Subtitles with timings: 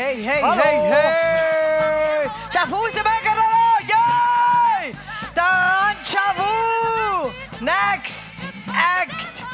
[0.00, 0.62] Hey, hey, Hallo.
[0.62, 2.30] hey, hey!
[2.50, 3.84] Schaffhausen Megarolo!
[3.84, 4.94] Yay!
[5.34, 7.30] Dan Chavu!
[7.60, 8.38] Next
[8.72, 9.44] Act!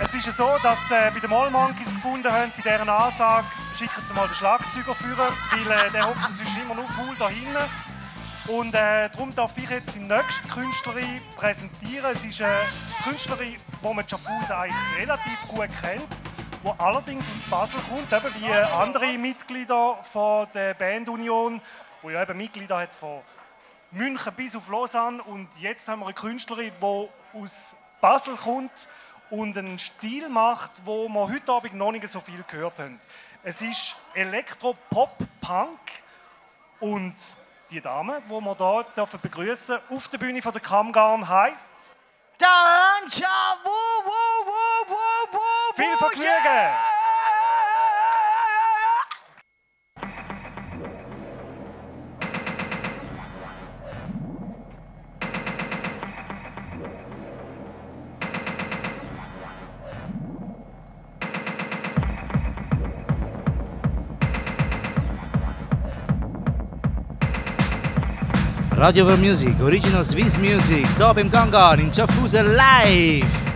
[0.00, 3.46] Es ist ja so, dass äh, bei den Mall Monkeys gefunden haben, bei deren Ansage,
[3.78, 7.28] schicken sie mal den Schlagzeuger führen, weil äh, der hockt sonst immer nur faul da
[7.28, 7.56] hinten.
[8.48, 12.10] Und äh, darum darf ich jetzt die nächste Künstlerin präsentieren.
[12.12, 12.56] Es ist eine
[13.04, 13.54] Künstlerin,
[13.84, 16.08] die man Schaffhausen eigentlich relativ gut kennt,
[16.64, 21.60] die allerdings aus Basel kommt, eben wie andere Mitglieder von der Bandunion,
[22.02, 23.22] die ja eben Mitglieder hat von
[23.90, 25.22] München bis auf Lausanne.
[25.22, 28.72] Und jetzt haben wir eine Künstlerin, die aus Basel kommt
[29.30, 33.00] und einen Stil macht, wo wir heute Abend noch nicht so viel gehört haben.
[33.42, 35.78] Es ist Elektro-Pop-Punk
[36.80, 37.14] und
[37.70, 41.68] die Dame, die wir hier dürfen begrüßen auf der Bühne von der Kammgarn heißt
[42.38, 43.28] Dan Chavu!
[43.64, 45.57] Wu, wu, wu, wu, wu,
[45.98, 46.28] Vergnügen!
[46.44, 46.98] yeah!
[68.78, 73.47] Radio Over Music, Original Swiss Music, hier beim Gangan in Schaffhausen live.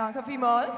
[0.00, 0.70] Danke vielmals.